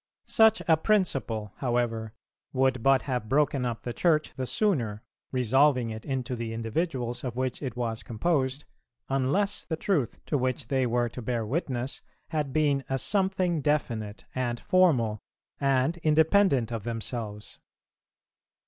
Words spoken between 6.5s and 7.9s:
individuals of which it